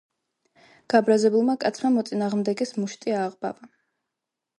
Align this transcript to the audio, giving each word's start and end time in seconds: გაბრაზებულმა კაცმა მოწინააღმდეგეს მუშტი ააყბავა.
გაბრაზებულმა 0.93 1.55
კაცმა 1.63 1.91
მოწინააღმდეგეს 1.97 2.73
მუშტი 2.79 3.15
ააყბავა. 3.19 3.71